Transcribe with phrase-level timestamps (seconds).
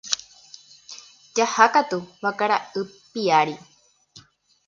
[1.39, 2.79] Jahákatu vakara'y
[3.11, 3.55] piári.